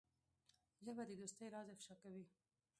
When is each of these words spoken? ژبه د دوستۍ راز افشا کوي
ژبه 0.85 1.03
د 1.07 1.11
دوستۍ 1.19 1.47
راز 1.53 1.67
افشا 1.73 1.95
کوي 2.01 2.23